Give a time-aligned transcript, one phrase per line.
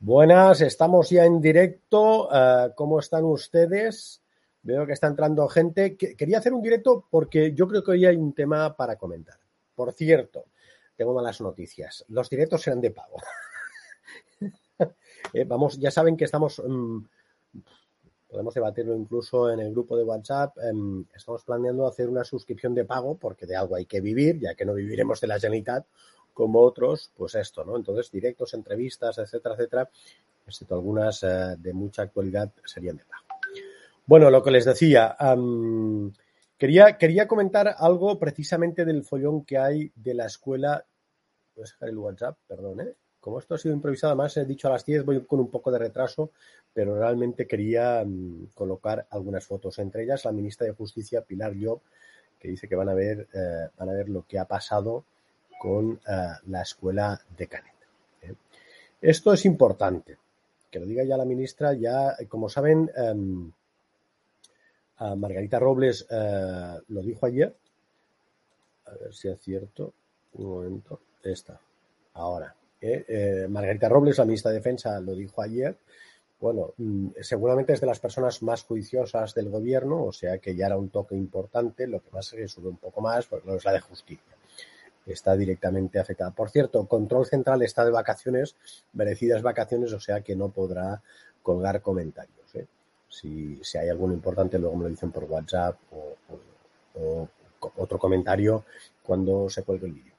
[0.00, 2.28] Buenas, estamos ya en directo.
[2.28, 4.22] Uh, ¿Cómo están ustedes?
[4.62, 5.96] Veo que está entrando gente.
[5.96, 9.40] Quería hacer un directo porque yo creo que hoy hay un tema para comentar.
[9.74, 10.44] Por cierto,
[10.94, 12.04] tengo malas noticias.
[12.10, 13.16] Los directos serán de pago.
[15.32, 16.60] eh, vamos, ya saben que estamos.
[16.60, 17.04] Um,
[18.28, 20.56] podemos debatirlo incluso en el grupo de WhatsApp.
[20.58, 24.54] Um, estamos planeando hacer una suscripción de pago porque de algo hay que vivir, ya
[24.54, 25.84] que no viviremos de la Generalitat
[26.38, 27.76] como otros, pues esto, ¿no?
[27.76, 29.90] Entonces, directos, entrevistas, etcétera, etcétera,
[30.46, 33.24] excepto algunas eh, de mucha actualidad, serían de pago.
[34.06, 35.16] Bueno, lo que les decía,
[36.56, 40.84] quería, quería comentar algo precisamente del follón que hay de la escuela.
[41.56, 42.94] Puedes dejar el WhatsApp, perdón, ¿eh?
[43.18, 45.72] Como esto ha sido improvisado, además he dicho a las 10, voy con un poco
[45.72, 46.30] de retraso,
[46.72, 48.06] pero realmente quería
[48.54, 51.82] colocar algunas fotos, entre ellas la ministra de Justicia, Pilar Llop,
[52.38, 55.04] que dice que van a ver, eh, van a ver lo que ha pasado
[55.58, 55.98] con uh,
[56.46, 57.74] la escuela de Canet.
[58.22, 58.34] ¿eh?
[59.00, 60.16] Esto es importante,
[60.70, 63.50] que lo diga ya la ministra, ya, como saben, uh,
[65.16, 67.54] Margarita Robles uh, lo dijo ayer,
[68.86, 69.92] a ver si es cierto,
[70.34, 71.60] un momento, esta,
[72.14, 72.54] ahora.
[72.80, 73.04] ¿eh?
[73.08, 75.76] Eh, Margarita Robles, la ministra de Defensa, lo dijo ayer,
[76.40, 80.66] bueno, mm, seguramente es de las personas más juiciosas del gobierno, o sea que ya
[80.66, 83.64] era un toque importante, lo que más se sube un poco más, pues no es
[83.64, 84.37] la de justicia
[85.12, 86.30] está directamente afectada.
[86.30, 88.56] Por cierto, Control Central está de vacaciones,
[88.92, 91.02] merecidas vacaciones, o sea que no podrá
[91.42, 92.54] colgar comentarios.
[92.54, 92.66] ¿eh?
[93.08, 97.28] Si, si, hay alguno importante, luego me lo dicen por WhatsApp o,
[97.76, 98.64] otro comentario
[99.02, 100.12] cuando se cuelgue el vídeo.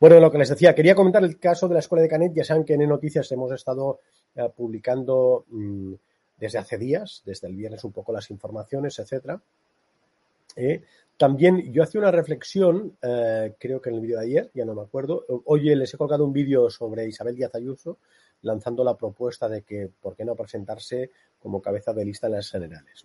[0.00, 2.32] Bueno, lo que les decía, quería comentar el caso de la Escuela de Canet.
[2.34, 4.00] Ya saben que en Noticias hemos estado
[4.36, 5.94] eh, publicando mmm,
[6.36, 9.40] desde hace días, desde el viernes un poco las informaciones, etcétera.
[10.58, 10.82] Eh,
[11.16, 14.74] también yo hacía una reflexión, eh, creo que en el vídeo de ayer, ya no
[14.74, 15.24] me acuerdo.
[15.44, 17.98] Oye, les he colgado un vídeo sobre Isabel Díaz Ayuso,
[18.42, 22.50] lanzando la propuesta de que por qué no presentarse como cabeza de lista en las
[22.50, 23.04] generales.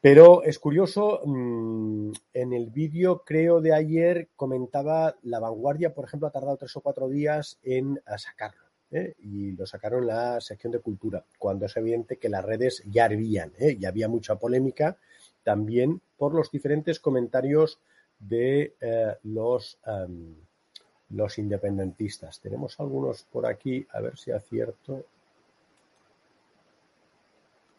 [0.00, 6.28] Pero es curioso, mmm, en el vídeo, creo, de ayer comentaba La Vanguardia, por ejemplo,
[6.28, 8.70] ha tardado tres o cuatro días en sacarlo.
[8.90, 9.14] ¿eh?
[9.18, 13.06] Y lo sacaron en la sección de cultura, cuando es evidente que las redes ya
[13.06, 13.76] hervían, ¿eh?
[13.78, 14.96] y había mucha polémica
[15.42, 17.80] también por los diferentes comentarios
[18.18, 20.34] de eh, los, um,
[21.10, 22.40] los independentistas.
[22.40, 25.04] Tenemos algunos por aquí, a ver si acierto.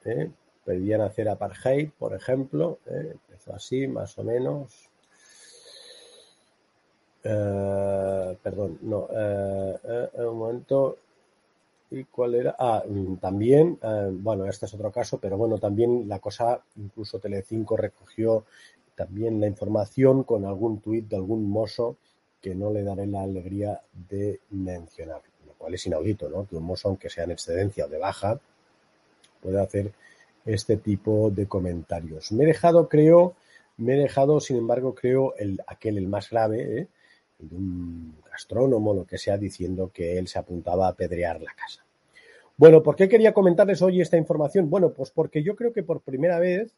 [0.06, 0.32] ¿Eh?
[0.66, 2.80] Pedían hacer apartheid, por ejemplo.
[2.88, 3.12] ¿eh?
[3.12, 4.90] Empezó así, más o menos.
[7.24, 10.98] Uh, perdón, no, uh, un momento.
[11.92, 12.56] ¿Y cuál era?
[12.58, 12.84] Ah,
[13.20, 18.46] también, eh, bueno, este es otro caso, pero bueno, también la cosa, incluso Telecinco recogió
[18.96, 21.98] también la información con algún tuit de algún mozo
[22.42, 26.48] que no le daré la alegría de mencionar, lo cual es inaudito, ¿no?
[26.48, 28.40] Que un mozo, aunque sea en excedencia o de baja,
[29.42, 29.92] pueda hacer
[30.46, 32.32] este tipo de comentarios.
[32.32, 33.36] Me he dejado, creo,
[33.78, 36.88] me he dejado, sin embargo, creo, el, aquel, el más grave, ¿eh?
[37.48, 41.84] De un gastrónomo, lo que sea, diciendo que él se apuntaba a pedrear la casa.
[42.58, 44.70] Bueno, ¿por qué quería comentarles hoy esta información?
[44.70, 46.76] Bueno, pues porque yo creo que por primera vez,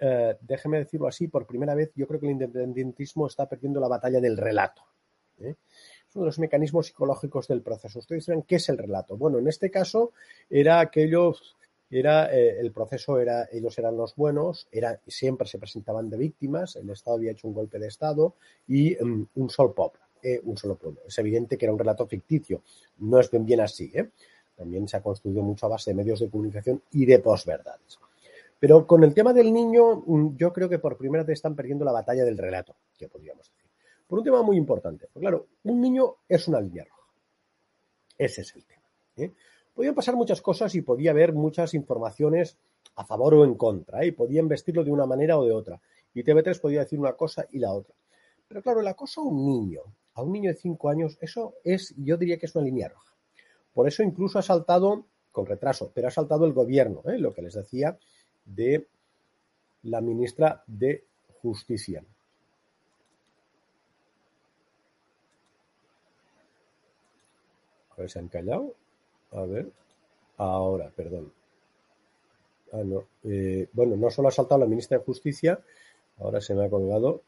[0.00, 3.88] eh, déjeme decirlo así, por primera vez yo creo que el independentismo está perdiendo la
[3.88, 4.82] batalla del relato.
[5.40, 5.54] ¿eh?
[6.08, 8.00] Es uno de los mecanismos psicológicos del proceso.
[8.00, 9.16] Ustedes dirán, ¿qué es el relato?
[9.16, 10.12] Bueno, en este caso
[10.50, 11.34] era aquello
[11.92, 16.76] era eh, el proceso era ellos eran los buenos era siempre se presentaban de víctimas
[16.76, 18.34] el Estado había hecho un golpe de Estado
[18.66, 22.06] y um, un solo pueblo eh, un solo pueblo es evidente que era un relato
[22.06, 22.62] ficticio
[22.98, 24.08] no es bien así ¿eh?
[24.56, 27.98] también se ha construido mucho a base de medios de comunicación y de posverdades
[28.58, 31.84] pero con el tema del niño mm, yo creo que por primera vez están perdiendo
[31.84, 33.70] la batalla del relato que podríamos decir
[34.06, 37.12] por un tema muy importante porque claro un niño es una línea roja
[38.16, 38.82] ese es el tema
[39.16, 39.32] ¿eh?
[39.74, 42.58] Podían pasar muchas cosas y podía haber muchas informaciones
[42.96, 44.08] a favor o en contra, ¿eh?
[44.08, 45.80] y podían vestirlo de una manera o de otra.
[46.14, 47.94] Y TV3 podía decir una cosa y la otra.
[48.48, 49.80] Pero claro, la cosa a un niño,
[50.14, 53.14] a un niño de 5 años, eso es, yo diría que es una línea roja.
[53.72, 57.18] Por eso incluso ha saltado, con retraso, pero ha saltado el gobierno, ¿eh?
[57.18, 57.98] lo que les decía
[58.44, 58.86] de
[59.84, 61.04] la ministra de
[61.40, 62.04] Justicia.
[67.90, 68.74] A ver, se han callado.
[69.32, 69.70] A ver.
[70.36, 71.32] Ahora, perdón.
[72.72, 73.04] Ah, no.
[73.24, 75.60] Eh, bueno, no solo ha saltado la ministra de Justicia,
[76.18, 77.22] ahora se me ha colgado,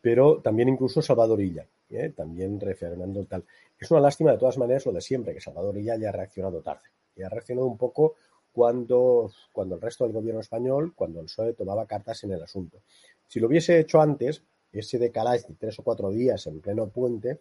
[0.00, 2.12] pero también incluso Salvador Illa, ¿eh?
[2.14, 3.44] también reafirmando tal.
[3.78, 6.60] Es una lástima de todas maneras lo de siempre, que Salvador Illa ya ha reaccionado
[6.60, 6.88] tarde.
[7.16, 8.14] Y ha reaccionado un poco
[8.52, 12.78] cuando, cuando el resto del gobierno español, cuando el PSOE tomaba cartas en el asunto.
[13.26, 17.40] Si lo hubiese hecho antes, ese decalaje de tres o cuatro días en pleno puente,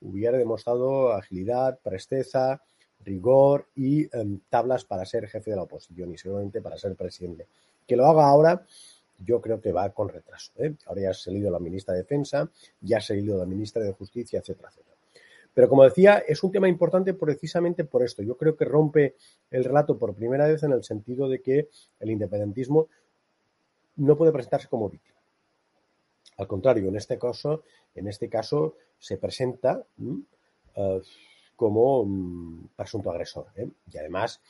[0.00, 2.62] hubiera demostrado agilidad, presteza,
[3.04, 7.46] rigor y em, tablas para ser jefe de la oposición y seguramente para ser presidente.
[7.86, 8.64] Que lo haga ahora,
[9.18, 10.52] yo creo que va con retraso.
[10.56, 10.74] ¿eh?
[10.86, 12.50] Ahora ya ha salido la ministra de Defensa,
[12.80, 14.96] ya ha salido la ministra de Justicia, etcétera, etcétera.
[15.54, 18.22] Pero como decía, es un tema importante precisamente por esto.
[18.22, 19.16] Yo creo que rompe
[19.50, 21.68] el relato por primera vez en el sentido de que
[22.00, 22.88] el independentismo
[23.96, 25.18] no puede presentarse como víctima.
[26.38, 27.62] Al contrario, en este caso,
[27.94, 29.84] en este caso se presenta
[31.56, 33.46] como mm, presunto agresor.
[33.56, 33.68] ¿eh?
[33.92, 34.40] Y además,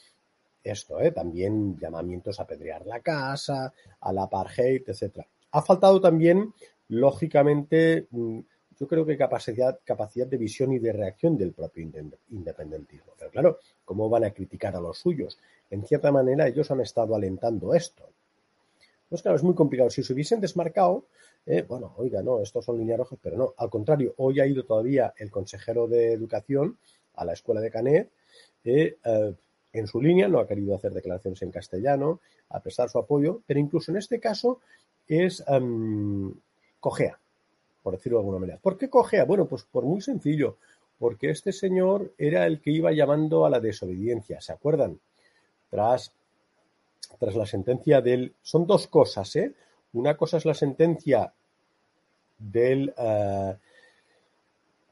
[0.63, 1.11] esto, ¿eh?
[1.11, 5.27] también llamamientos a pedrear la casa, a la apartheid, etc.
[5.51, 6.53] Ha faltado también,
[6.89, 8.41] lógicamente, mm,
[8.79, 11.89] yo creo que capacidad, capacidad de visión y de reacción del propio
[12.31, 13.13] independentismo.
[13.19, 15.39] Pero claro, ¿cómo van a criticar a los suyos?
[15.71, 18.09] En cierta manera, ellos han estado alentando esto.
[19.09, 19.91] Pues claro, es muy complicado.
[19.91, 21.05] Si se hubiesen desmarcado,
[21.47, 23.55] eh, bueno, oiga, no, estos son líneas rojas, pero no.
[23.57, 26.79] Al contrario, hoy ha ido todavía el consejero de Educación
[27.15, 28.11] a la escuela de Canet.
[28.65, 29.35] Eh, eh,
[29.73, 33.59] en su línea, no ha querido hacer declaraciones en castellano, a de su apoyo, pero
[33.59, 34.61] incluso en este caso
[35.09, 36.33] es em,
[36.79, 37.19] cojea,
[37.83, 38.59] por decirlo de alguna manera.
[38.59, 39.25] ¿Por qué cojea?
[39.25, 40.59] Bueno, pues por muy sencillo,
[40.99, 45.01] porque este señor era el que iba llamando a la desobediencia, ¿se acuerdan?
[45.71, 46.13] Tras,
[47.19, 48.35] tras la sentencia del...
[48.43, 49.55] Son dos cosas, ¿eh?
[49.95, 51.33] Una cosa es la sentencia
[52.39, 53.57] del, eh,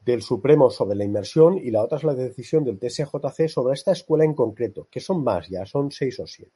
[0.05, 3.91] del Supremo sobre la inmersión y la otra es la decisión del TSJC sobre esta
[3.91, 6.51] escuela en concreto, que son más ya, son seis o siete.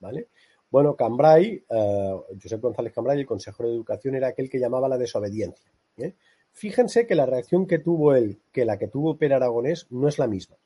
[0.00, 0.28] ¿vale?
[0.70, 4.98] Bueno, Cambrai, eh, José González Cambrai, el consejero de Educación, era aquel que llamaba la
[4.98, 5.70] desobediencia.
[5.98, 6.14] ¿eh?
[6.52, 10.18] Fíjense que la reacción que tuvo él, que la que tuvo Pere Aragonés, no es
[10.18, 10.56] la misma.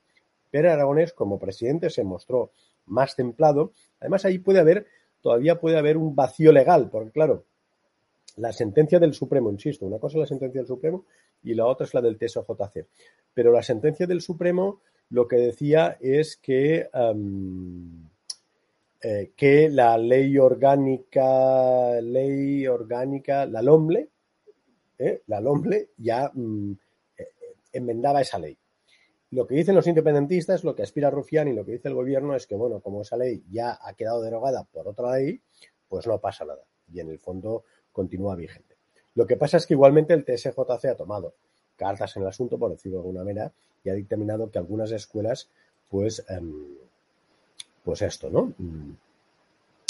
[0.49, 2.51] Pere Aragonés, como presidente, se mostró
[2.85, 3.73] más templado.
[3.99, 4.87] Además, ahí puede haber,
[5.21, 7.45] todavía puede haber un vacío legal, porque claro,
[8.37, 11.05] la sentencia del Supremo, insisto, una cosa es la sentencia del Supremo
[11.43, 12.87] y la otra es la del TSJC.
[13.33, 16.89] Pero la sentencia del Supremo lo que decía es que,
[19.01, 24.09] eh, que la ley orgánica, ley orgánica, la LOMLE,
[24.97, 25.21] ¿eh?
[25.27, 26.71] la LOMLE ya mm,
[27.17, 27.27] eh,
[27.73, 28.57] enmendaba esa ley.
[29.31, 32.35] Lo que dicen los independentistas, lo que aspira Rufián y lo que dice el gobierno
[32.35, 35.41] es que, bueno, como esa ley ya ha quedado derogada por otra ley,
[35.87, 36.63] pues no pasa nada.
[36.93, 37.63] Y en el fondo
[37.93, 38.75] continúa vigente.
[39.15, 41.33] Lo que pasa es que igualmente el TSJC ha tomado
[41.77, 43.51] cartas en el asunto, por decirlo de alguna manera,
[43.83, 45.49] y ha dictaminado que algunas escuelas,
[45.89, 46.75] pues, em,
[47.83, 48.53] pues esto, ¿no?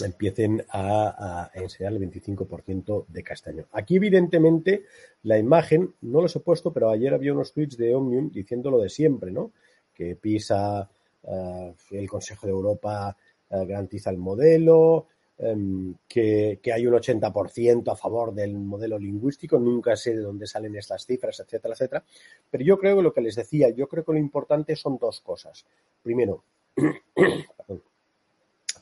[0.01, 3.65] Empiecen a, enseñar el 25% de castaño.
[3.71, 4.85] Aquí, evidentemente,
[5.23, 8.79] la imagen, no los he puesto, pero ayer había unos tweets de Omnium diciendo lo
[8.79, 9.51] de siempre, ¿no?
[9.93, 10.89] Que PISA,
[11.23, 13.15] eh, el Consejo de Europa
[13.49, 15.07] eh, garantiza el modelo,
[15.43, 20.75] Em, que, hay un 80% a favor del modelo lingüístico, nunca sé de dónde salen
[20.75, 22.05] estas cifras, etcétera, etcétera.
[22.51, 25.19] Pero yo creo que lo que les decía, yo creo que lo importante son dos
[25.21, 25.65] cosas.
[26.03, 26.43] Primero,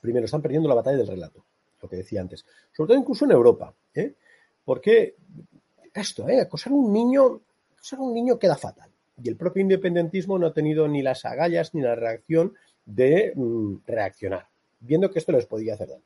[0.02, 1.44] primero están perdiendo la batalla del relato,
[1.82, 4.14] lo que decía antes, sobre todo incluso en Europa, ¿eh?
[4.64, 5.16] porque
[5.94, 6.42] esto, ¿eh?
[6.42, 7.42] acosar a un niño,
[7.74, 8.90] acosar a un niño queda fatal.
[9.22, 12.54] Y el propio independentismo no ha tenido ni las agallas ni la reacción
[12.86, 14.48] de mm, reaccionar,
[14.80, 16.04] viendo que esto les podía hacer daño.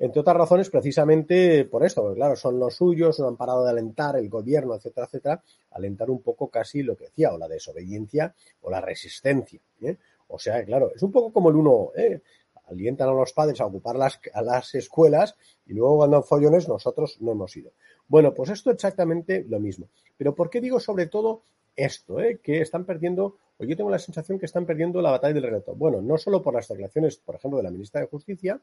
[0.00, 3.70] Entre otras razones, precisamente por esto, porque claro, son los suyos, no han parado de
[3.70, 5.42] alentar el gobierno, etcétera, etcétera,
[5.72, 9.60] alentar un poco casi lo que decía, o la desobediencia o la resistencia.
[9.82, 9.98] ¿eh?
[10.28, 12.22] O sea, claro, es un poco como el uno, ¿eh?
[12.70, 15.36] Alientan a los padres a ocupar las, a las escuelas
[15.66, 17.72] y luego cuando han follones nosotros no hemos ido.
[18.08, 19.88] Bueno, pues esto es exactamente lo mismo.
[20.16, 21.42] Pero ¿por qué digo sobre todo
[21.76, 22.20] esto?
[22.20, 22.40] Eh?
[22.42, 25.74] Que están perdiendo pues yo tengo la sensación que están perdiendo la batalla del relato.
[25.74, 28.58] Bueno, no solo por las declaraciones, por ejemplo, de la ministra de Justicia,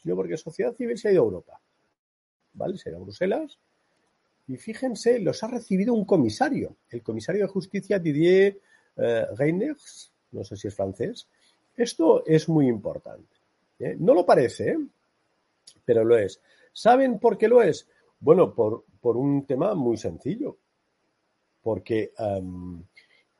[0.00, 1.60] sino porque sociedad civil se ha ido a Europa.
[2.52, 2.78] ¿Vale?
[2.78, 3.58] Se ha ido a Bruselas.
[4.46, 6.76] Y fíjense, los ha recibido un comisario.
[6.90, 8.60] El comisario de Justicia, Didier
[8.96, 9.26] eh,
[10.30, 11.26] no sé si es francés.
[11.76, 13.35] Esto es muy importante.
[13.78, 13.96] ¿Eh?
[13.98, 14.78] No lo parece, ¿eh?
[15.84, 16.40] pero lo es.
[16.72, 17.88] ¿Saben por qué lo es?
[18.20, 20.56] Bueno, por, por un tema muy sencillo.
[21.62, 22.82] Porque em,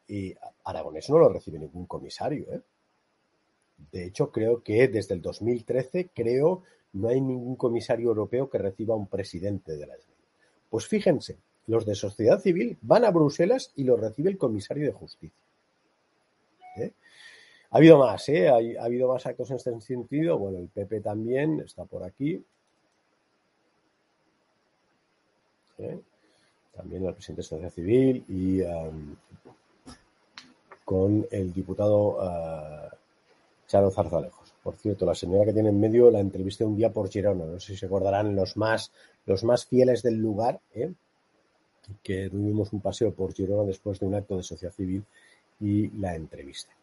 [0.08, 2.52] y Aragonés no lo recibe ningún comisario.
[2.52, 2.60] ¿eh?
[3.92, 6.62] De hecho, creo que desde el 2013, creo,
[6.92, 9.94] no hay ningún comisario europeo que reciba un presidente de la
[10.70, 14.92] Pues fíjense, los de sociedad civil van a Bruselas y lo recibe el comisario de
[14.92, 15.45] justicia.
[17.76, 18.48] Ha habido más, ¿eh?
[18.48, 20.38] ha, habido más actos en este sentido.
[20.38, 22.42] Bueno, el PP también está por aquí.
[25.76, 26.00] ¿eh?
[26.74, 28.62] También el presidente de Sociedad Civil y
[30.86, 32.88] con el diputado uh,
[33.66, 34.54] Charo Zarzalejos.
[34.62, 37.44] Por cierto, la señora que tiene en medio la entrevisté un día por Girona.
[37.44, 38.90] No sé si se acordarán los más,
[39.26, 40.94] los más fieles del lugar, ¿eh?
[42.02, 45.04] que tuvimos un paseo por Girona después de un acto de sociedad civil
[45.60, 46.75] y la entrevista.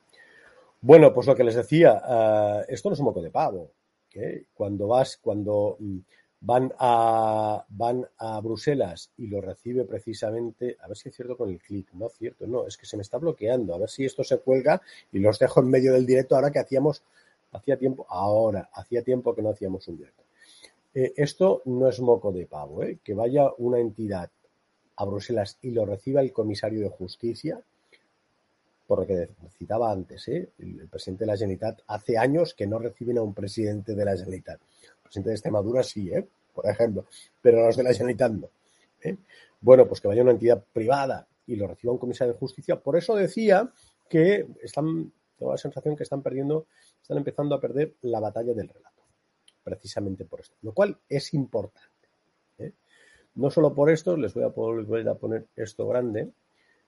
[0.83, 3.71] Bueno, pues lo que les decía, uh, esto no es un moco de pavo.
[4.13, 4.47] ¿eh?
[4.53, 5.99] Cuando vas, cuando mm,
[6.41, 11.49] van a, van a Bruselas y lo recibe precisamente, a ver si es cierto con
[11.49, 14.25] el clic, no cierto, no, es que se me está bloqueando, a ver si esto
[14.25, 14.81] se cuelga
[15.13, 17.01] y los dejo en medio del directo ahora que hacíamos,
[17.53, 20.23] hacía tiempo, ahora, hacía tiempo que no hacíamos un directo.
[20.93, 22.99] Eh, esto no es moco de pavo, ¿eh?
[23.01, 24.29] que vaya una entidad
[24.97, 27.63] a Bruselas y lo reciba el comisario de justicia,
[28.87, 30.51] por lo que citaba antes, ¿eh?
[30.59, 34.11] el presidente de la Generalitat, hace años que no reciben a un presidente de la
[34.11, 34.59] Generalitat.
[34.61, 36.27] El presidente de Extremadura sí, ¿eh?
[36.53, 37.05] por ejemplo,
[37.41, 38.49] pero los de la Generalitat no.
[39.01, 39.17] ¿eh?
[39.61, 42.79] Bueno, pues que vaya una entidad privada y lo reciba un comisario de justicia.
[42.79, 43.71] Por eso decía
[44.09, 46.67] que están, tengo la sensación que están perdiendo,
[47.01, 49.03] están empezando a perder la batalla del relato,
[49.63, 51.91] precisamente por esto, lo cual es importante.
[53.35, 56.29] No solo por esto, les voy a volver a poner esto grande,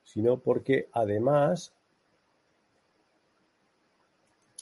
[0.04, 1.74] sino porque además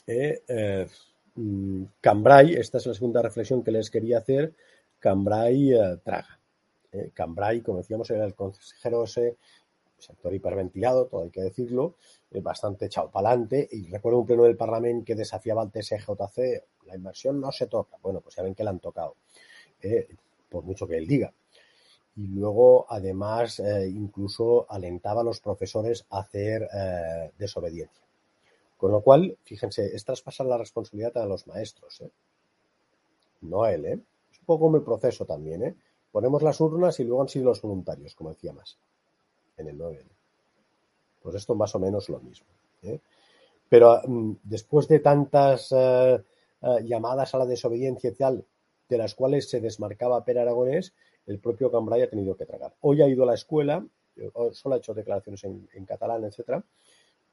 [0.06, 0.86] eh,
[1.34, 4.54] mm, Cambrai, esta es la segunda reflexión que les quería hacer,
[4.98, 6.40] Cambrai eh, traga.
[6.92, 9.36] Eh, Cambrai, como decíamos, era el consejero ese,
[9.98, 11.96] sector hiperventilado, todo hay que decirlo,
[12.42, 16.96] bastante echado para adelante, y recuerdo un pleno del Parlamento que desafiaba al TSJC, la
[16.96, 19.16] inversión no se toca, bueno, pues ya ven que la han tocado,
[20.50, 21.32] por mucho que él diga.
[22.16, 26.68] Y luego, además, incluso alentaba a los profesores a hacer
[27.38, 28.03] desobediencia.
[28.76, 32.10] Con lo cual, fíjense, es traspasar la responsabilidad a los maestros, ¿eh?
[33.42, 33.84] no a él.
[33.86, 33.98] ¿eh?
[34.32, 35.62] Es un poco como el proceso también.
[35.62, 35.74] ¿eh?
[36.14, 38.78] Ponemos las urnas y luego han sido los voluntarios, como decía más,
[39.56, 40.04] en el 9.
[41.24, 42.46] Pues esto más o menos lo mismo.
[42.84, 43.00] ¿eh?
[43.68, 46.22] Pero mm, después de tantas eh,
[46.62, 48.44] eh, llamadas a la desobediencia y tal,
[48.88, 50.94] de las cuales se desmarcaba Per Aragonés,
[51.26, 52.74] el propio Cambrai ha tenido que tragar.
[52.82, 53.84] Hoy ha ido a la escuela,
[54.52, 56.62] solo ha hecho declaraciones en, catalán, etcétera,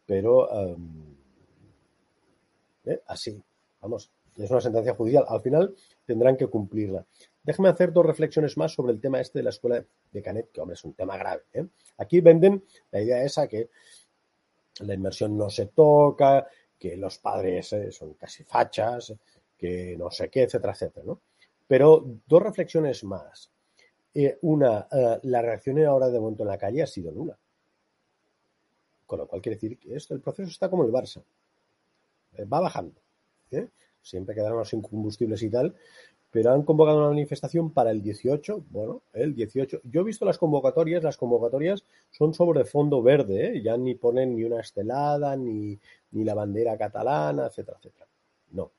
[0.07, 1.15] pero um,
[2.85, 3.01] ¿eh?
[3.07, 3.41] así,
[3.81, 5.25] vamos, es una sentencia judicial.
[5.27, 7.05] Al final tendrán que cumplirla.
[7.43, 10.61] Déjame hacer dos reflexiones más sobre el tema este de la escuela de Canet, que
[10.61, 11.43] hombre es un tema grave.
[11.53, 11.65] ¿eh?
[11.97, 13.69] Aquí venden la idea esa que
[14.81, 16.47] la inversión no se toca,
[16.77, 17.91] que los padres ¿eh?
[17.91, 19.13] son casi fachas,
[19.57, 21.05] que no sé qué, etcétera, etcétera.
[21.05, 21.21] ¿no?
[21.67, 23.51] Pero dos reflexiones más.
[24.13, 24.88] Eh, una,
[25.23, 27.38] la reacción ahora de momento en la calle ha sido nula.
[29.05, 31.23] Con lo cual quiere decir que esto, el proceso está como el Barça.
[32.38, 33.00] Eh, va bajando.
[33.51, 33.67] ¿eh?
[34.01, 35.75] Siempre quedarán sin combustibles y tal,
[36.31, 38.65] pero han convocado una manifestación para el 18.
[38.69, 39.81] Bueno, el 18.
[39.83, 43.61] Yo he visto las convocatorias, las convocatorias son sobre fondo verde, ¿eh?
[43.61, 45.77] ya ni ponen ni una estelada, ni,
[46.11, 48.07] ni la bandera catalana, etcétera, etcétera.
[48.51, 48.71] No.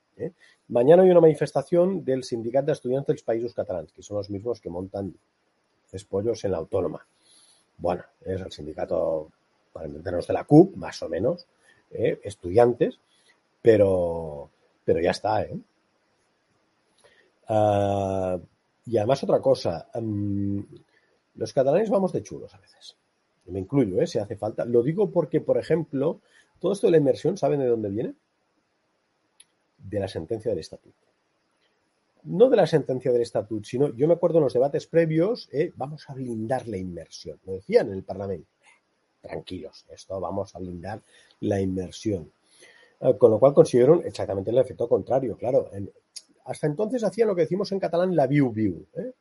[0.67, 4.61] Mañana hay una manifestación del Sindicato de Estudiantes dels Països Catalans, que son los mismos
[4.61, 5.13] que montan
[5.91, 7.05] despollos en la autónoma.
[7.77, 9.29] Bueno, es el sindicato,
[9.71, 11.47] para entendernos, de la CUP, más o menos,
[11.91, 12.99] estudiantes,
[13.63, 14.51] pero,
[14.83, 15.57] pero ya está, ¿eh?
[17.49, 18.39] Uh,
[18.85, 20.63] y además otra cosa, um,
[21.35, 22.97] los catalanes vamos de chulos a veces.
[23.45, 24.07] Me incluyo, ¿eh?
[24.07, 24.65] si hace falta.
[24.65, 26.19] Lo digo porque, por ejemplo,
[26.59, 28.13] todo esto de la inmersión, ¿saben de dónde viene?
[29.77, 31.07] De la sentencia del estatuto.
[32.23, 35.71] No de la sentencia del estatuto, sino yo me acuerdo en los debates previos, eh,
[35.75, 37.39] vamos a blindar la inmersión.
[37.45, 38.49] Lo decían en el Parlamento.
[39.21, 41.01] Tranquilos, esto vamos a blindar
[41.41, 42.31] la inmersión.
[43.03, 45.69] Uh, con lo cual consiguieron exactamente el efecto contrario, claro.
[45.73, 45.91] En,
[46.45, 49.11] hasta entonces hacían lo que decimos en catalán la viu-viu, ¿eh?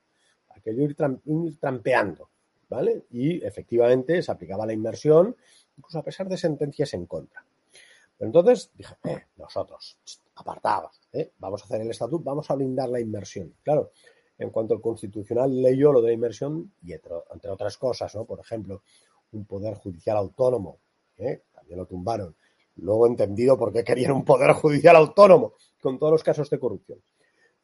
[0.50, 2.30] aquello ir, tram, ir, trampeando,
[2.68, 3.06] ¿vale?
[3.10, 5.36] Y efectivamente se aplicaba la inmersión,
[5.76, 7.44] incluso a pesar de sentencias en contra.
[8.16, 9.98] Pero entonces dije, eh, nosotros,
[10.36, 11.32] apartados, ¿eh?
[11.38, 13.52] vamos a hacer el estatuto, vamos a blindar la inmersión.
[13.64, 13.90] Claro,
[14.38, 18.24] en cuanto el constitucional leyó lo de la inmersión, y entre, entre otras cosas, ¿no?
[18.26, 18.82] Por ejemplo,
[19.32, 20.78] un poder judicial autónomo,
[21.16, 21.42] ¿eh?
[21.52, 22.36] también lo tumbaron.
[22.76, 27.02] Luego entendido por qué querían un poder judicial autónomo con todos los casos de corrupción.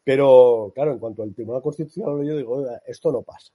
[0.05, 3.53] Pero, claro, en cuanto al Tribunal Constitucional, yo digo, esto no pasa.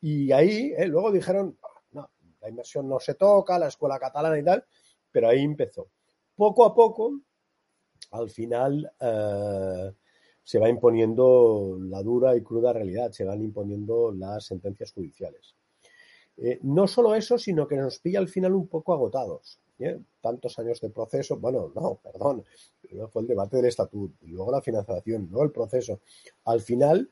[0.00, 1.56] Y ahí, eh, luego dijeron,
[1.92, 2.10] no,
[2.40, 4.64] la inversión no se toca, la escuela catalana y tal,
[5.10, 5.88] pero ahí empezó.
[6.36, 7.20] Poco a poco,
[8.10, 9.92] al final, eh,
[10.42, 15.56] se va imponiendo la dura y cruda realidad, se van imponiendo las sentencias judiciales.
[16.36, 19.58] Eh, no solo eso, sino que nos pilla al final un poco agotados.
[19.78, 20.00] ¿Eh?
[20.20, 22.44] Tantos años de proceso, bueno, no, perdón,
[23.10, 26.00] fue el debate del estatuto, luego la financiación, luego el proceso.
[26.44, 27.10] Al final,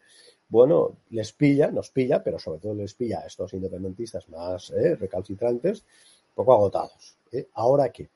[0.48, 4.96] bueno, les pilla, nos pilla, pero sobre todo les pilla a estos independentistas más ¿eh?
[4.96, 5.84] recalcitrantes,
[6.34, 7.16] poco agotados.
[7.32, 7.48] ¿eh?
[7.54, 8.10] ¿Ahora qué?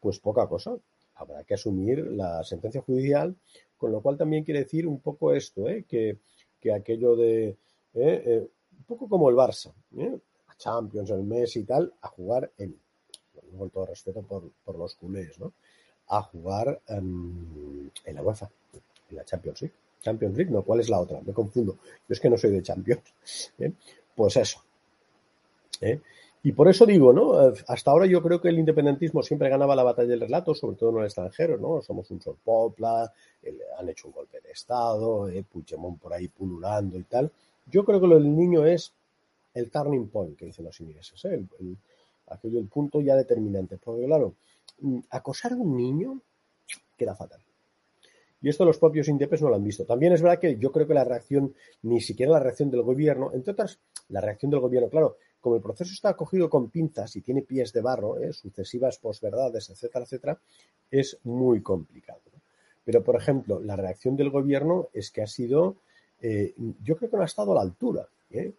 [0.00, 0.76] Pues poca cosa.
[1.14, 3.36] Habrá que asumir la sentencia judicial,
[3.76, 5.84] con lo cual también quiere decir un poco esto, ¿eh?
[5.88, 6.18] que,
[6.60, 7.56] que aquello de, ¿eh?
[7.94, 10.18] Eh, un poco como el Barça, ¿eh?
[10.58, 12.76] Champions, el Messi y tal, a jugar en,
[13.58, 15.52] con todo respeto por, por los culés, ¿no?
[16.08, 18.50] a jugar en la UEFA,
[19.10, 19.74] en la Champions League.
[20.00, 21.20] Champions League, no, ¿cuál es la otra?
[21.22, 21.78] Me confundo.
[22.08, 23.02] Yo es que no soy de Champions.
[23.58, 23.72] ¿eh?
[24.14, 24.62] Pues eso.
[25.80, 26.00] ¿eh?
[26.42, 27.34] Y por eso digo, ¿no?
[27.68, 30.90] Hasta ahora yo creo que el independentismo siempre ganaba la batalla del relato, sobre todo
[30.90, 31.80] en el extranjero, ¿no?
[31.82, 33.12] Somos un sol popla,
[33.78, 35.44] han hecho un golpe de Estado, ¿eh?
[35.50, 37.30] Puigdemont por ahí pululando y tal.
[37.70, 38.92] Yo creo que lo del niño es
[39.54, 41.44] el turning point, que dicen los ingleses, ¿eh?
[42.34, 43.78] Aquello, el punto ya determinante.
[43.78, 44.34] Porque claro,
[44.80, 46.20] mm, acosar a un niño
[46.96, 47.42] queda fatal.
[48.42, 49.84] Y esto los propios indepes no lo han visto.
[49.84, 53.30] También es verdad que yo creo que la reacción, ni siquiera la reacción del gobierno,
[53.32, 57.20] entre otras, la reacción del gobierno, claro, como el proceso está cogido con pinzas y
[57.20, 58.32] tiene pies de barro, ¿eh?
[58.32, 60.40] sucesivas posverdades, etcétera, etcétera,
[60.90, 62.20] es muy complicado.
[62.84, 65.76] Pero, por ejemplo, la reacción del gobierno es que ha sido,
[66.20, 68.08] eh, yo creo que no ha estado a la altura.
[68.30, 68.52] ¿eh?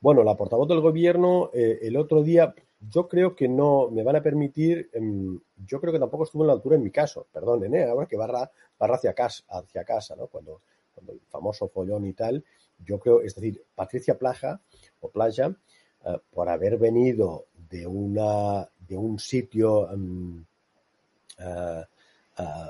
[0.00, 2.54] Bueno, la portavoz del gobierno el otro día,
[2.88, 6.48] yo creo que no me van a permitir, em, yo creo que tampoco estuvo en
[6.48, 7.84] la altura en mi caso, perdonen, ¿eh?
[7.84, 10.26] ahora que barra, barra hacia casa, hacia casa, ¿no?
[10.26, 10.62] Cuando,
[10.94, 12.44] cuando el famoso follón y tal,
[12.84, 14.60] yo creo, es decir, Patricia Plaja
[15.00, 15.54] o Playa,
[16.04, 20.44] eh, por haber venido de una de un sitio em,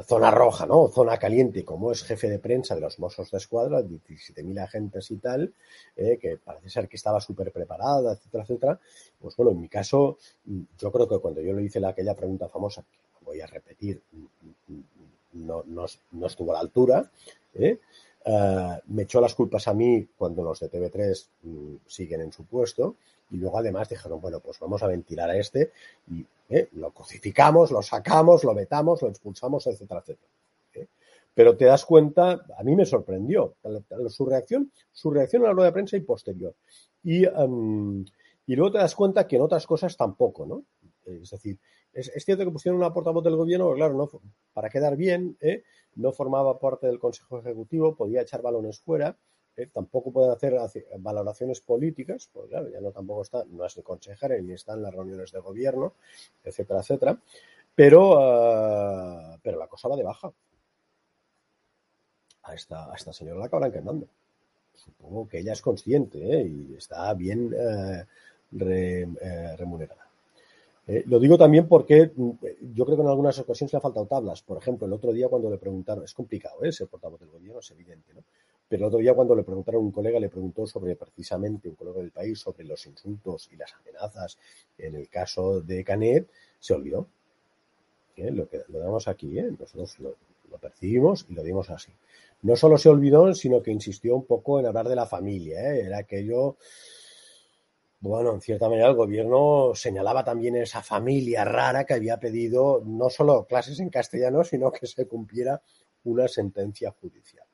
[0.05, 0.89] zona roja, ¿no?
[0.89, 5.17] Zona caliente, como es jefe de prensa de los Mossos de Escuadra, 17.000 agentes y
[5.19, 5.53] tal,
[5.97, 8.81] eh, que parece ser que estaba súper preparada, etcétera, etcétera.
[9.21, 10.19] Pues bueno, en mi caso,
[10.79, 14.03] yo creo que cuando yo le hice la, aquella pregunta famosa, que voy a repetir,
[15.35, 17.11] no, no, estuvo a la altura,
[17.55, 17.79] ¿eh?
[18.25, 22.45] Eh, me echó las culpas a mí cuando los de TV3 mm, siguen en su
[22.45, 22.97] puesto
[23.31, 25.73] y luego además dijeron, bueno, pues vamos a ventilar a este
[26.09, 26.69] y ¿eh?
[26.73, 30.29] lo cosificamos, lo sacamos, lo vetamos, lo expulsamos, etcétera, etcétera.
[30.75, 30.87] ¿eh?
[31.35, 33.55] Pero te das cuenta, a mí me sorprendió
[34.09, 36.55] su reacción, su reacción a la rueda de prensa y posterior.
[37.03, 38.05] Y, em,
[38.47, 40.65] y luego te das cuenta que en otras cosas tampoco, ¿no?
[41.07, 41.59] Es decir,
[41.93, 44.11] es, cierto que pusieron una portavoz del gobierno, claro, no,
[44.53, 45.63] para quedar bien, ¿eh?
[45.97, 49.17] no formaba parte del Consejo Ejecutivo, podía echar balones fuera,
[49.57, 49.67] ¿eh?
[49.67, 50.55] tampoco puede hacer
[50.99, 54.83] valoraciones políticas, pues claro, ya no tampoco está, no es el consejero ni está en
[54.83, 55.95] las reuniones de gobierno,
[56.43, 57.19] etcétera, etcétera.
[57.75, 60.33] Pero, ah, pero la cosa va de baja.
[62.45, 64.09] A esta, a esta señora la acabarán quemando.
[64.75, 66.45] Supongo que ella es consciente ¿eh?
[66.45, 67.55] y está bien
[68.51, 70.02] remunerada.
[70.87, 72.31] Lo digo también porque mm,
[72.75, 74.43] yo creo que en algunas ocasiones le ha faltado tablas.
[74.43, 76.73] Por ejemplo, el otro día cuando le preguntaron, es complicado, ¿eh?
[76.73, 78.23] ser portavoz del gobierno, es evidente, ¿no?
[78.73, 81.99] Pero el otro día cuando le preguntaron, un colega le preguntó sobre precisamente, un colega
[81.99, 84.39] del país, sobre los insultos y las amenazas
[84.79, 86.27] en el caso de Canet,
[86.59, 87.07] se olvidó.
[88.17, 88.31] ¿Eh?
[88.31, 89.51] Lo, que, lo damos aquí, ¿eh?
[89.59, 90.17] nosotros lo,
[90.59, 91.93] percibimos y lo dimos así.
[92.41, 95.75] No solo se olvidó, sino que insistió un poco en hablar de la familia.
[95.75, 95.83] ¿eh?
[95.85, 96.57] Era aquello,
[98.03, 103.09] bueno, en cierta manera el gobierno señalaba también esa familia rara que había pedido no
[103.09, 105.63] solo clases en castellano, sino que se cumpliera
[106.03, 107.47] una sentencia judicial.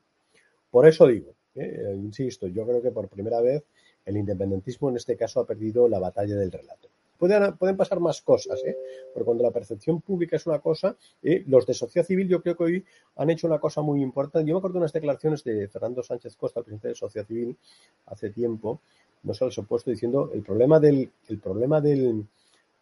[0.70, 3.62] Por eso digo, eh, insisto, yo creo que por primera vez
[4.06, 6.88] el independentismo en este caso ha perdido la batalla del relato.
[7.18, 8.76] Pueden, pueden pasar más cosas, ¿eh?
[9.12, 12.56] porque cuando la percepción pública es una cosa, eh, los de sociedad civil yo creo
[12.56, 12.84] que hoy
[13.16, 14.48] han hecho una cosa muy importante.
[14.48, 17.56] Yo me acuerdo de unas declaraciones de Fernando Sánchez Costa, presidente de sociedad civil,
[18.06, 18.80] hace tiempo,
[19.24, 22.24] no se los he puesto diciendo el problema del, el problema del,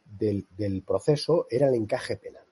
[0.04, 2.44] del, del proceso era el encaje penal.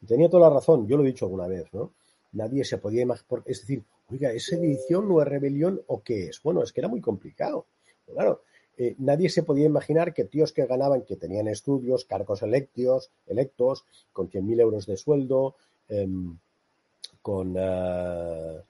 [0.00, 1.92] Y tenía toda la razón, yo lo he dicho alguna vez, ¿no?
[2.32, 6.40] Nadie se podía imaginar, es decir, oiga, ¿es sedición o es rebelión o qué es?
[6.42, 7.66] Bueno, es que era muy complicado.
[8.06, 8.42] Claro,
[8.82, 13.84] eh, nadie se podía imaginar que tíos que ganaban, que tenían estudios, cargos electos, electos,
[14.10, 15.54] con 100.000 euros de sueldo,
[15.86, 16.38] em,
[17.20, 18.62] con, eh,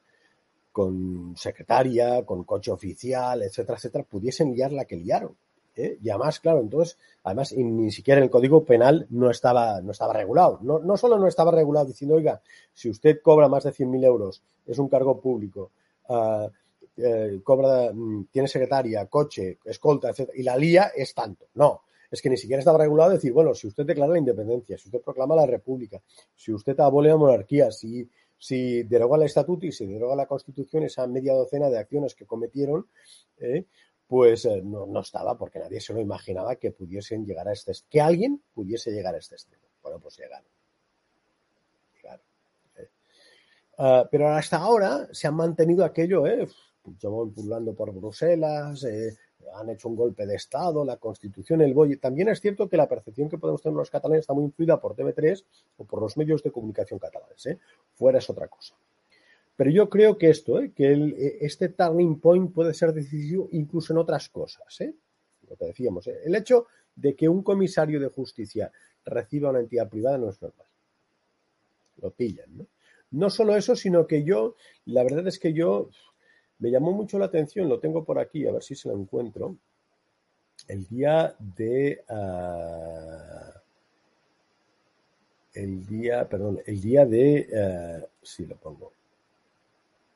[0.73, 5.37] con secretaria, con coche oficial, etcétera, etcétera, pudiesen liar la que liaron.
[5.77, 5.96] ¿eh?
[6.03, 10.59] Y además, claro, entonces, además, ni siquiera el Código Penal no estaba, no estaba regulado.
[10.62, 12.42] No, no solo no estaba regulado diciendo, oiga,
[12.75, 15.70] si usted cobra más de 100.000 euros, es un cargo público,
[16.09, 16.49] uh,
[16.96, 21.48] eh, cobra, mm, tiene secretaria, coche, escolta, etcétera, y la lía es tanto.
[21.55, 24.88] No, es que ni siquiera estaba regulado decir, bueno, si usted declara la independencia, si
[24.88, 26.03] usted proclama la república,
[26.35, 30.83] si usted abole la monarquía, si, si deroga el estatuto y si deroga la constitución,
[30.83, 32.87] esa media docena de acciones que cometieron,
[33.38, 33.64] eh,
[34.09, 37.72] pues eh, no, no, estaba porque nadie se lo imaginaba que pudiesen llegar a este,
[37.88, 39.62] que alguien pudiese llegar a este extremo.
[39.81, 40.46] Bueno, pues llegaron.
[43.79, 46.48] uh, pero hasta ahora se han mantenido aquello, ¿eh?
[46.83, 49.16] Puigdemont pululando por Bruselas, eh,
[49.55, 51.97] han hecho un golpe de Estado, la Constitución, el BOI.
[51.97, 54.95] También es cierto que la percepción que podemos tener los catalanes está muy influida por
[54.95, 55.45] TV3
[55.79, 57.47] o por los medios de comunicación catalanes.
[57.47, 57.59] ¿eh?
[57.95, 58.75] Fuera es otra cosa.
[59.61, 60.73] Pero yo creo que esto, ¿eh?
[60.75, 64.81] que eh, este turning point puede ser decisivo incluso en otras cosas.
[64.81, 64.95] ¿eh?
[65.51, 66.66] Lo que decíamos, el hecho
[66.97, 68.73] de que un comisario de justicia
[69.05, 70.66] reciba una entidad privada no es normal.
[72.01, 72.66] lo pillan, ¿no?
[73.11, 75.90] No solo eso, sino que yo, la verdad es que yo
[76.61, 79.57] me llamó mucho la atención, lo tengo por aquí, a ver si se lo encuentro.
[80.68, 82.05] El día de.
[82.09, 83.59] Uh,
[85.55, 88.03] el día, perdón, el día de.
[88.03, 88.92] Uh, sí, lo pongo.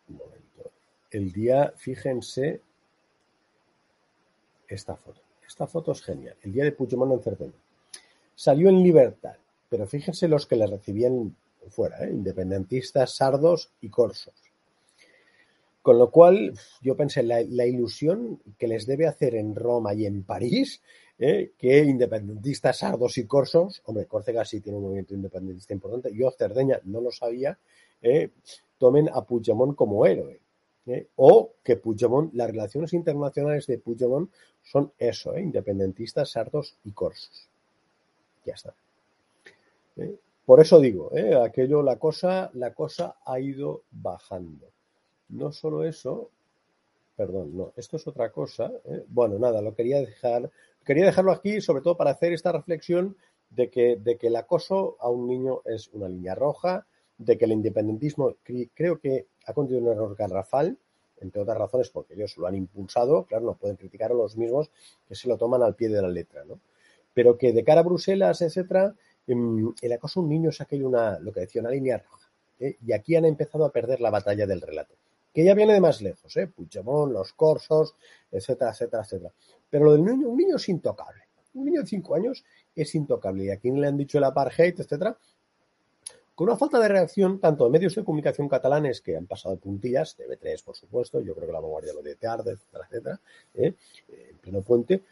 [0.08, 0.70] Un momento.
[1.10, 2.60] El día, fíjense,
[4.68, 5.22] esta foto.
[5.46, 6.36] Esta foto es genial.
[6.42, 7.52] El día de Puigdemont en Cerdeña.
[8.34, 9.36] Salió en libertad,
[9.70, 11.34] pero fíjense los que le recibían
[11.70, 12.10] fuera, ¿eh?
[12.10, 14.34] independentistas, sardos y corsos.
[15.84, 20.06] Con lo cual, yo pensé, la, la, ilusión que les debe hacer en Roma y
[20.06, 20.80] en París,
[21.18, 21.52] ¿eh?
[21.58, 26.80] que independentistas, sardos y corsos, hombre, Córcega sí tiene un movimiento independentista importante, yo Cerdeña
[26.84, 27.58] no lo sabía,
[28.00, 28.30] ¿eh?
[28.78, 30.40] tomen a Puigdemont como héroe.
[30.86, 31.08] ¿eh?
[31.16, 37.46] O que Puigdemont, las relaciones internacionales de Puigdemont son eso, independentistas, sardos y corsos.
[38.46, 38.74] Ya está.
[40.46, 41.10] Por eso digo,
[41.44, 44.73] aquello, la cosa, la cosa ha ido bajando.
[45.28, 46.30] No solo eso,
[47.16, 48.72] perdón, no, esto es otra cosa.
[48.84, 49.04] ¿eh?
[49.08, 50.50] Bueno, nada, lo quería dejar,
[50.84, 53.16] quería dejarlo aquí, sobre todo para hacer esta reflexión
[53.50, 57.44] de que, de que el acoso a un niño es una línea roja, de que
[57.44, 58.36] el independentismo
[58.74, 60.76] creo que ha cometido un error garrafal,
[61.20, 64.70] entre otras razones porque ellos lo han impulsado, claro, no pueden criticar a los mismos
[65.06, 66.58] que se lo toman al pie de la letra, ¿no?
[67.14, 68.94] Pero que de cara a Bruselas, etcétera,
[69.28, 72.28] em, el acoso a un niño es aquello una, lo que decía, una línea roja.
[72.58, 72.76] ¿eh?
[72.84, 74.94] Y aquí han empezado a perder la batalla del relato
[75.34, 76.46] que ya viene de más lejos, ¿eh?
[76.46, 77.96] Puigdemont, los corsos,
[78.30, 79.32] etcétera, etcétera, etcétera.
[79.68, 81.24] Pero lo del niño, un niño es intocable.
[81.54, 82.44] Un niño de cinco años
[82.74, 83.44] es intocable.
[83.44, 85.18] Y aquí le han dicho el apartheid, etcétera,
[86.34, 90.18] con una falta de reacción tanto de medios de comunicación catalanes que han pasado puntillas,
[90.18, 93.20] TV3 por supuesto, yo creo que la vanguardia lo de tarde, etcétera, etcétera,
[93.54, 93.74] ¿eh?
[94.08, 95.02] en pleno puente,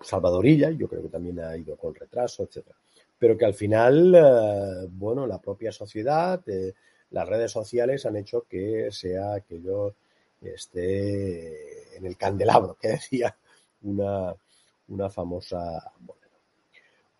[0.00, 2.76] Salvadorilla, yo creo que también ha ido con retraso, etcétera.
[3.18, 6.74] Pero que al final, eh, bueno, la propia sociedad, eh,
[7.10, 9.94] las redes sociales han hecho que sea aquello
[10.42, 13.36] esté en el candelabro, que decía
[13.82, 14.34] una,
[14.88, 15.92] una famosa.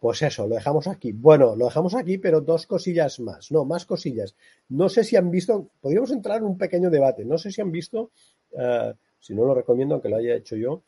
[0.01, 1.13] pues eso, lo dejamos aquí.
[1.13, 3.51] Bueno, lo dejamos aquí, pero dos cosillas más.
[3.51, 4.35] No, más cosillas.
[4.69, 7.25] No sé si han visto, podríamos entrar en un pequeño debate.
[7.25, 8.11] No sé si han visto,
[8.53, 10.83] uh, si no lo recomiendo, aunque lo haya hecho yo,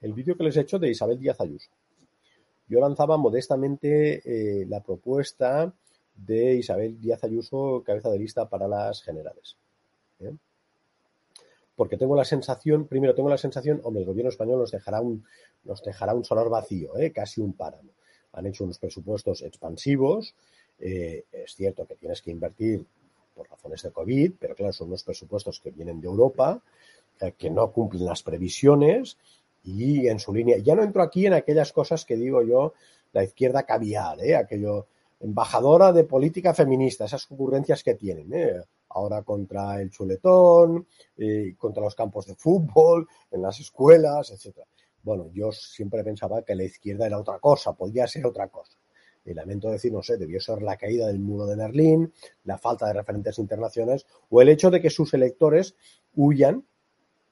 [0.00, 1.70] el vídeo que les he hecho de Isabel Díaz Ayuso.
[2.68, 5.72] Yo lanzaba modestamente eh, la propuesta
[6.14, 9.56] de Isabel Díaz Ayuso, cabeza de lista para las generales.
[10.20, 10.34] ¿eh?
[11.74, 15.24] Porque tengo la sensación, primero tengo la sensación, hombre, el gobierno español nos dejará un,
[15.64, 17.12] nos dejará un solar vacío, ¿eh?
[17.12, 17.90] casi un páramo.
[18.32, 20.34] Han hecho unos presupuestos expansivos,
[20.78, 22.84] eh, es cierto que tienes que invertir
[23.34, 26.62] por razones de COVID, pero claro, son unos presupuestos que vienen de Europa,
[27.38, 29.16] que no cumplen las previsiones
[29.64, 30.58] y en su línea.
[30.58, 32.74] Ya no entro aquí en aquellas cosas que digo yo,
[33.12, 34.36] la izquierda caviar, ¿eh?
[34.36, 34.86] aquello
[35.22, 38.60] embajadora de política feminista, esas ocurrencias que tienen, ¿eh?
[38.90, 44.66] ahora contra el chuletón, eh, contra los campos de fútbol, en las escuelas, etcétera.
[45.02, 48.78] Bueno, yo siempre pensaba que la izquierda era otra cosa, podía ser otra cosa.
[49.24, 52.12] Y lamento decir, no sé, debió ser la caída del muro de Berlín,
[52.44, 55.76] la falta de referentes internacionales o el hecho de que sus electores
[56.16, 56.64] huyan,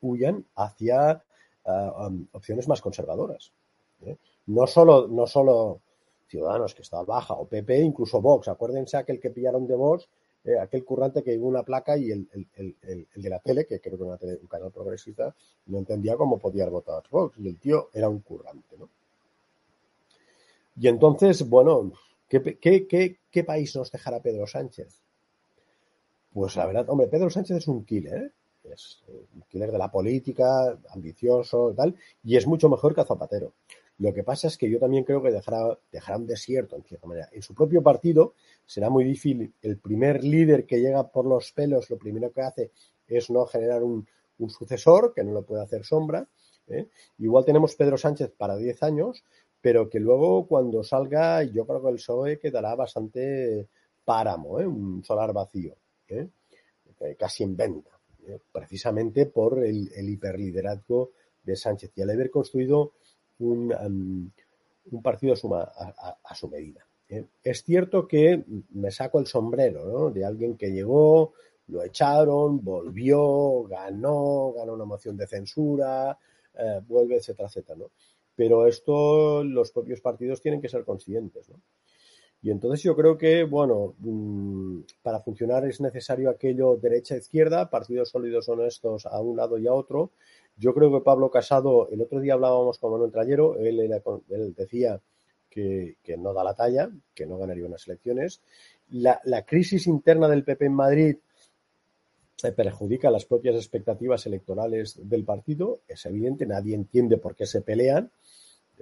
[0.01, 1.25] huyan hacia
[1.65, 3.53] uh, um, opciones más conservadoras.
[4.03, 4.17] ¿eh?
[4.47, 5.81] No solo, no solo
[6.31, 8.49] Ciudadanos, que estaba baja, o PP, incluso Vox.
[8.49, 10.09] Acuérdense aquel que pillaron de Vox,
[10.45, 12.47] eh, aquel currante que llevó una placa y el, el,
[12.83, 15.35] el, el, de la tele, que creo que era un canal progresista,
[15.67, 17.39] no entendía cómo podía votar Vox.
[17.39, 18.89] Y el tío era un currante, ¿no?
[20.77, 21.93] Y entonces, bueno,
[22.29, 25.03] ¿qué, qué, qué, qué país nos dejará Pedro Sánchez?
[26.33, 28.31] Pues la verdad, hombre, Pedro Sánchez es un killer, ¿eh?
[28.73, 29.03] es
[29.35, 33.53] un killer de la política, ambicioso tal, y es mucho mejor que Zapatero.
[34.01, 37.07] Lo que pasa es que yo también creo que dejará, dejará un desierto, en cierta
[37.07, 37.29] manera.
[37.33, 38.33] En su propio partido
[38.65, 39.53] será muy difícil.
[39.61, 42.73] El primer líder que llega por los pelos, lo primero que hace
[43.07, 44.09] es no generar un,
[44.49, 46.27] sucesor, que no lo puede hacer sombra.
[46.69, 46.89] ¿eh?
[47.19, 49.23] Igual tenemos Pedro Sánchez para 10 años,
[49.61, 53.69] pero que luego cuando salga, yo creo que el PSOE quedará bastante
[54.03, 54.67] páramo, ¿eh?
[54.67, 55.77] un solar vacío,
[56.09, 56.27] ¿eh?
[57.19, 57.91] casi en venta,
[58.51, 61.11] precisamente por el, el hiperliderazgo
[61.43, 61.93] de Sánchez.
[61.97, 62.95] Y al haber construido
[63.41, 64.31] un, um,
[64.93, 66.87] un partido a su, a, su medida.
[67.09, 67.27] ¿eh?
[67.43, 71.33] Es cierto que me saco el sombrero de alguien que llegó,
[71.69, 76.19] lo echaron, volvió, ganó, ganó una moción de censura,
[76.55, 77.79] eh, vuelve, etcétera, etcétera.
[77.79, 77.91] ¿no?
[78.35, 81.49] Pero esto los propios partidos tienen que ser conscientes.
[81.49, 81.61] ¿no?
[82.43, 88.49] Y entonces yo creo que, bueno, mmm, para funcionar es necesario aquello derecha-izquierda, partidos sólidos
[88.49, 90.13] honestos a un lado y a otro,
[90.61, 93.79] yo creo que Pablo Casado, el otro día hablábamos con Manuel Trayero, él,
[94.55, 95.01] decía
[95.49, 98.43] que, no da la talla, que no ganaría unas elecciones.
[98.91, 101.17] La, crisis interna del PP en Madrid
[102.43, 105.81] eh, perjudica las propias expectativas electorales del partido.
[105.89, 108.11] Es evidente, nadie entiende por qué se pelean.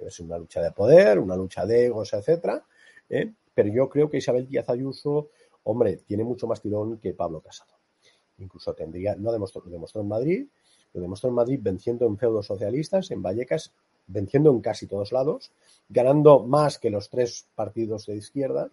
[0.05, 2.61] Es una lucha de poder, una lucha de egos, etcétera.
[3.09, 3.31] ¿eh?
[3.53, 5.29] Pero yo creo que Isabel Díaz Ayuso,
[5.63, 7.71] hombre, tiene mucho más tirón que Pablo Casado.
[8.37, 10.47] Incluso tendría, no demostró, lo demostró en Madrid,
[10.93, 13.71] lo demostró en Madrid venciendo en feudos socialistas, en Vallecas,
[14.07, 15.51] venciendo en casi todos lados,
[15.87, 18.69] ganando más que los tres partidos de izquierda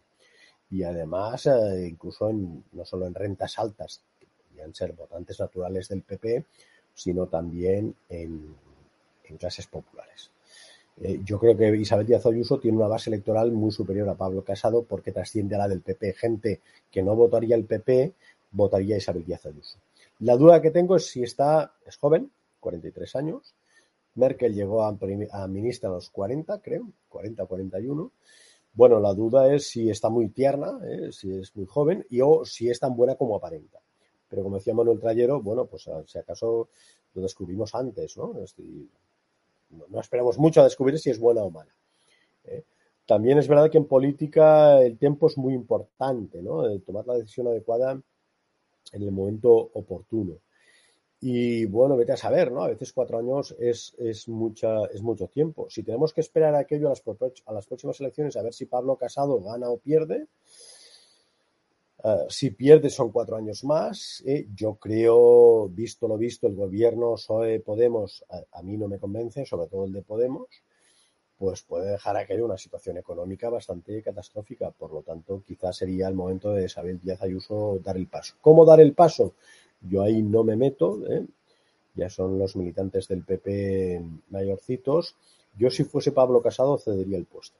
[0.70, 5.88] y además eh, incluso en, no solo en rentas altas, que podrían ser votantes naturales
[5.88, 6.44] del PP,
[6.94, 8.54] sino también en,
[9.38, 10.30] clases populares.
[11.00, 14.44] Eh, yo creo que Isabel Díaz Ayuso tiene una base electoral muy superior a Pablo
[14.44, 16.12] Casado porque trasciende a la del PP.
[16.14, 18.14] Gente que no votaría el PP
[18.52, 19.78] votaría Isabel Díaz Ayuso.
[20.20, 23.54] La duda que tengo es si está, es joven, 43 años.
[24.14, 24.96] Merkel llegó a,
[25.46, 28.12] ministra a los 40, creo, 40 o 41.
[28.72, 31.12] Bueno, la duda es si está muy tierna, ¿eh?
[31.12, 33.78] si es muy joven y o si es tan buena como aparenta.
[34.28, 36.70] Pero como decía Manuel Trayero, bueno, pues si acaso
[37.14, 38.34] lo descubrimos antes, ¿no?
[39.88, 41.74] no, esperamos mucho a descubrir si es buena o mala.
[42.44, 42.64] ¿eh?
[43.06, 46.62] También es verdad que en política el tiempo es muy importante, ¿no?
[46.80, 48.00] tomar la decisión adecuada
[48.92, 50.38] en el momento oportuno.
[51.20, 52.62] Y bueno, vete a saber, ¿no?
[52.62, 55.68] A veces cuatro años es, es, mucha, es mucho tiempo.
[55.70, 57.02] Si tenemos que esperar a aquello a las,
[57.46, 60.26] a las próximas elecciones a ver si Pablo Casado gana o pierde,
[62.04, 64.22] eh, si pierde son cuatro años más.
[64.26, 64.46] ¿eh?
[64.54, 69.68] yo creo, visto lo visto, el gobierno PSOE Podemos a, mí no me convence, sobre
[69.68, 70.46] todo el de Podemos
[71.38, 74.70] pues puede dejar aquello una situación económica bastante catastrófica.
[74.70, 78.34] Por lo tanto, quizás sería el momento de Isabel Díaz Ayuso dar el paso.
[78.40, 79.34] ¿Cómo dar el paso?
[79.80, 81.26] Yo ahí no me meto, ¿eh?
[81.94, 85.14] ya son los militantes del PP mayorcitos.
[85.58, 87.58] Yo si fuese Pablo Casado cedería el puesto.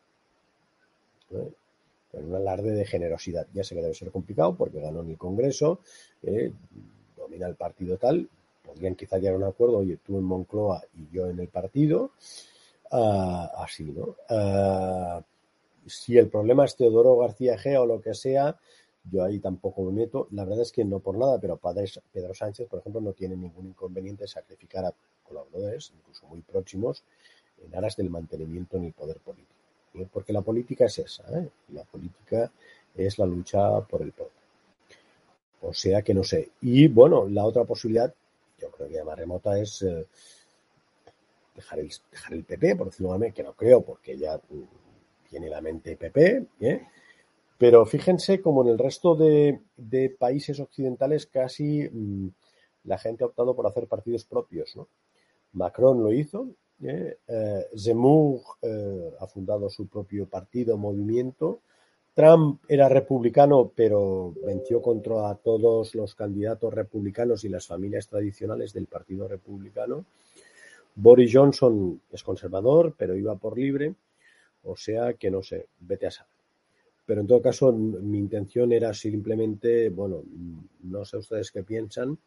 [1.32, 1.52] ¿eh?
[2.12, 3.46] Un alarde de generosidad.
[3.52, 5.80] Ya sé que debe ser complicado porque ganó en el Congreso,
[6.22, 6.50] ¿eh?
[7.14, 8.28] domina el partido tal.
[8.62, 12.12] Podrían quizá llegar a un acuerdo, oye, tú en Moncloa y yo en el partido.
[12.90, 14.16] Ah, así, ¿no?
[14.28, 15.22] Ah,
[15.86, 18.58] si el problema es Teodoro García G o lo que sea,
[19.10, 20.28] yo ahí tampoco me meto.
[20.32, 21.58] La verdad es que no por nada, pero
[22.12, 27.02] Pedro Sánchez, por ejemplo, no tiene ningún inconveniente en sacrificar a colaboradores, incluso muy próximos,
[27.64, 29.54] en aras del mantenimiento en el poder político.
[29.94, 30.06] ¿eh?
[30.12, 31.48] Porque la política es esa, ¿eh?
[31.72, 32.50] la política
[32.94, 34.32] es la lucha por el poder.
[35.62, 36.50] O sea que no sé.
[36.60, 38.12] Y bueno, la otra posibilidad,
[38.60, 40.06] yo creo que más remota, es eh,
[41.56, 44.40] dejar, el, dejar el PP, por decirlo de que no creo, porque ya
[45.28, 46.82] tiene la mente PP, ¿eh?
[47.58, 49.60] Pero fíjense como en el resto de,
[50.18, 52.28] países occidentales casi mm,
[52.84, 54.78] la gente ha optado por hacer partidos propios.
[55.52, 56.48] Macron lo hizo,
[56.82, 57.18] ¿eh?
[57.26, 58.40] Eh, Zemmour
[59.18, 61.60] ha fundado su propio partido, movimiento.
[62.16, 68.86] Trump era republicano, pero venció contra todos los candidatos republicanos y las familias tradicionales del
[68.86, 70.06] Partido Republicano.
[70.96, 73.94] Boris Johnson es conservador, pero iba por libre.
[74.64, 76.32] O sea que no sé, vete a saber.
[77.04, 80.24] Pero en todo caso, mi intención era simplemente, bueno,
[80.82, 82.18] no sé ustedes qué piensan.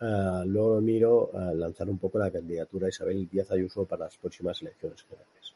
[0.00, 4.16] Uh, luego miro a lanzar un poco la candidatura a Isabel Díaz Ayuso para las
[4.16, 5.54] próximas elecciones generales.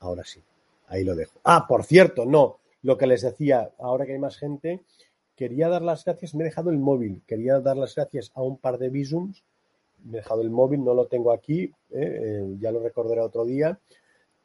[0.00, 0.40] Ahora sí,
[0.88, 1.38] ahí lo dejo.
[1.44, 4.80] Ah, por cierto, no, lo que les decía, ahora que hay más gente,
[5.36, 8.56] quería dar las gracias, me he dejado el móvil, quería dar las gracias a un
[8.56, 9.44] par de visums,
[10.04, 13.44] me he dejado el móvil, no lo tengo aquí, eh, eh, ya lo recordaré otro
[13.44, 13.78] día.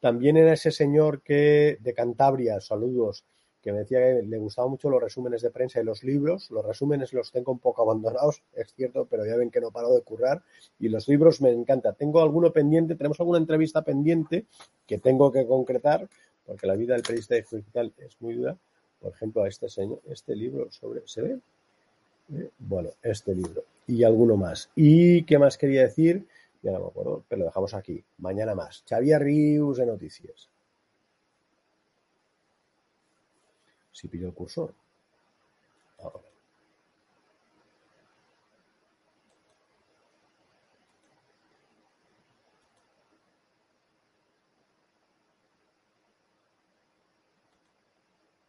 [0.00, 3.24] También era ese señor que de Cantabria, saludos,
[3.60, 6.50] que me decía que le gustaban mucho los resúmenes de prensa y los libros.
[6.50, 9.92] Los resúmenes los tengo un poco abandonados, es cierto, pero ya ven que no paro
[9.94, 10.42] de currar.
[10.78, 11.92] Y los libros me encanta.
[11.92, 14.46] Tengo alguno pendiente, tenemos alguna entrevista pendiente
[14.86, 16.08] que tengo que concretar,
[16.46, 18.56] porque la vida del periodista digital es muy dura.
[19.00, 21.38] Por ejemplo, a este señor, este libro sobre, ¿se ve?
[22.34, 23.64] Eh, bueno, este libro.
[23.88, 24.70] Y alguno más.
[24.76, 26.28] ¿Y qué más quería decir?
[26.62, 28.04] Ya no me acuerdo, pero lo dejamos aquí.
[28.18, 28.84] Mañana más.
[28.88, 30.50] Xavier Rius de Noticias.
[33.98, 34.74] si pillo el cursor.